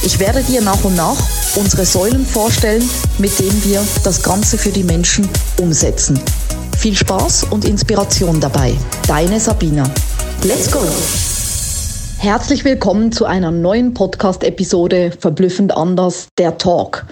[0.00, 1.16] Ich werde dir nach und nach
[1.56, 2.88] unsere Säulen vorstellen,
[3.18, 5.28] mit denen wir das Ganze für die Menschen
[5.60, 6.20] umsetzen.
[6.78, 8.74] Viel Spaß und Inspiration dabei.
[9.08, 9.82] Deine Sabina.
[10.44, 10.78] Let's go!
[12.18, 17.04] Herzlich willkommen zu einer neuen Podcast-Episode Verblüffend anders, der Talk.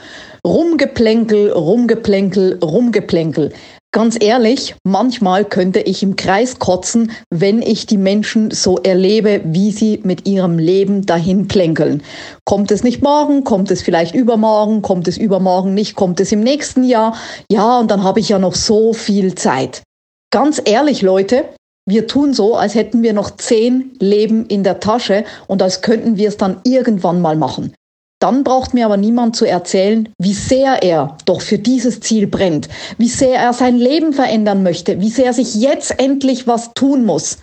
[0.46, 3.52] Rumgeplänkel, Rumgeplänkel, Rumgeplänkel.
[3.96, 9.70] Ganz ehrlich, manchmal könnte ich im Kreis kotzen, wenn ich die Menschen so erlebe, wie
[9.70, 12.02] sie mit ihrem Leben dahin plänkeln.
[12.44, 16.40] Kommt es nicht morgen, kommt es vielleicht übermorgen, kommt es übermorgen nicht, kommt es im
[16.40, 17.16] nächsten Jahr?
[17.50, 19.82] Ja, und dann habe ich ja noch so viel Zeit.
[20.30, 21.46] Ganz ehrlich, Leute,
[21.88, 26.18] wir tun so, als hätten wir noch zehn Leben in der Tasche und als könnten
[26.18, 27.72] wir es dann irgendwann mal machen.
[28.18, 32.68] Dann braucht mir aber niemand zu erzählen, wie sehr er doch für dieses Ziel brennt,
[32.96, 37.38] wie sehr er sein Leben verändern möchte, wie sehr sich jetzt endlich was tun muss.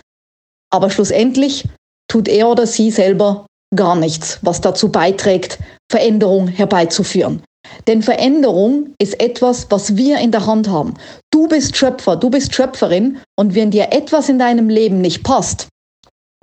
[0.71, 1.65] Aber schlussendlich
[2.09, 5.59] tut er oder sie selber gar nichts, was dazu beiträgt,
[5.91, 7.43] Veränderung herbeizuführen.
[7.87, 10.95] Denn Veränderung ist etwas, was wir in der Hand haben.
[11.31, 15.67] Du bist Schöpfer, du bist Schöpferin und wenn dir etwas in deinem Leben nicht passt,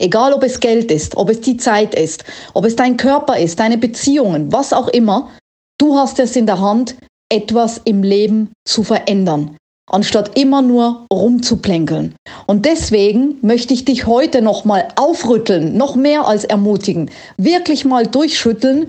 [0.00, 3.60] Egal ob es Geld ist, ob es die Zeit ist, ob es dein Körper ist,
[3.60, 5.30] deine Beziehungen, was auch immer,
[5.78, 6.96] du hast es in der Hand,
[7.30, 9.58] etwas im Leben zu verändern,
[9.90, 12.14] anstatt immer nur rumzuplänkeln.
[12.46, 18.88] Und deswegen möchte ich dich heute nochmal aufrütteln, noch mehr als ermutigen, wirklich mal durchschütteln,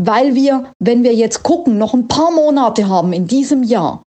[0.00, 4.04] weil wir, wenn wir jetzt gucken, noch ein paar Monate haben in diesem Jahr.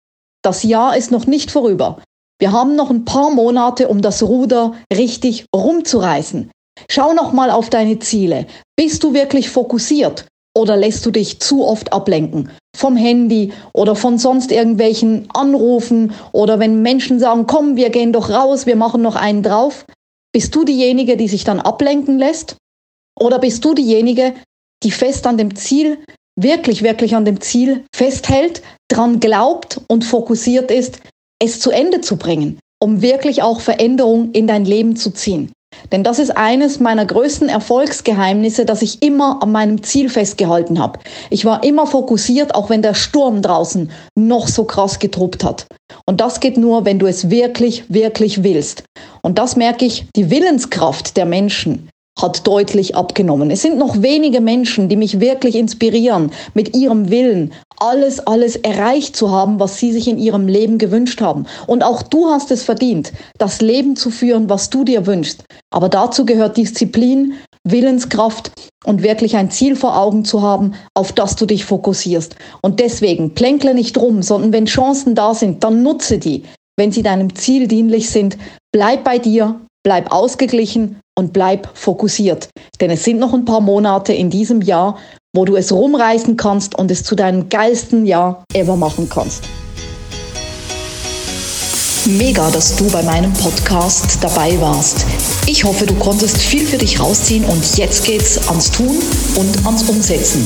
[0.44, 2.02] Das Jahr ist noch nicht vorüber.
[2.40, 6.50] Wir haben noch ein paar Monate, um das Ruder richtig rumzureißen.
[6.90, 8.48] Schau noch mal auf deine Ziele.
[8.78, 10.26] Bist du wirklich fokussiert
[10.58, 12.50] oder lässt du dich zu oft ablenken?
[12.78, 18.30] Vom Handy oder von sonst irgendwelchen Anrufen oder wenn Menschen sagen, komm, wir gehen doch
[18.30, 19.86] raus, wir machen noch einen drauf.
[20.32, 22.56] Bist du diejenige, die sich dann ablenken lässt?
[23.20, 24.34] Oder bist du diejenige,
[24.84, 25.98] die fest an dem Ziel,
[26.40, 31.02] wirklich, wirklich an dem Ziel festhält, dran glaubt und fokussiert ist,
[31.42, 35.52] es zu Ende zu bringen, um wirklich auch Veränderung in dein Leben zu ziehen.
[35.92, 41.00] Denn das ist eines meiner größten Erfolgsgeheimnisse, dass ich immer an meinem Ziel festgehalten habe.
[41.30, 45.68] Ich war immer fokussiert, auch wenn der Sturm draußen noch so krass getobt hat.
[46.06, 48.84] Und das geht nur, wenn du es wirklich, wirklich willst.
[49.22, 51.90] Und das merke ich, die Willenskraft der Menschen
[52.22, 53.52] hat deutlich abgenommen.
[53.52, 59.16] Es sind noch wenige Menschen, die mich wirklich inspirieren, mit ihrem Willen alles, alles erreicht
[59.16, 61.46] zu haben, was sie sich in ihrem Leben gewünscht haben.
[61.68, 65.44] Und auch du hast es verdient, das Leben zu führen, was du dir wünschst.
[65.72, 68.52] Aber dazu gehört Disziplin, Willenskraft
[68.86, 72.36] und wirklich ein Ziel vor Augen zu haben, auf das du dich fokussierst.
[72.62, 76.44] Und deswegen plänkle nicht rum, sondern wenn Chancen da sind, dann nutze die.
[76.78, 78.38] Wenn sie deinem Ziel dienlich sind,
[78.72, 82.50] bleib bei dir, bleib ausgeglichen und bleib fokussiert.
[82.80, 84.98] Denn es sind noch ein paar Monate in diesem Jahr,
[85.36, 89.44] wo du es rumreißen kannst und es zu deinem geilsten Jahr ever machen kannst.
[92.06, 95.06] Mega, dass du bei meinem Podcast dabei warst.
[95.46, 98.98] Ich hoffe, du konntest viel für dich rausziehen und jetzt geht's ans Tun
[99.36, 100.44] und ans Umsetzen.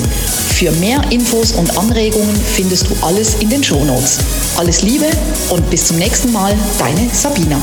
[0.55, 4.19] Für mehr Infos und Anregungen findest du alles in den Shownotes.
[4.57, 5.07] Alles Liebe
[5.49, 7.61] und bis zum nächsten Mal, deine Sabina.